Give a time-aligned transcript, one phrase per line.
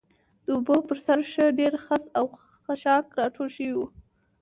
[0.45, 2.25] د اوبو پر سر ښه ډېر خس او
[2.63, 3.81] خاشاک راټول شوي و.